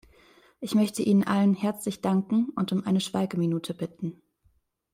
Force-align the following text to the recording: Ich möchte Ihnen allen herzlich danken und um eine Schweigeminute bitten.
Ich 0.59 0.73
möchte 0.73 1.03
Ihnen 1.03 1.25
allen 1.25 1.53
herzlich 1.53 2.01
danken 2.01 2.49
und 2.55 2.71
um 2.71 2.83
eine 2.87 3.01
Schweigeminute 3.01 3.75
bitten. 3.75 4.19